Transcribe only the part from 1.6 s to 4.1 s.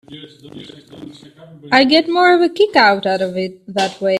I get more of a kick out of it that way.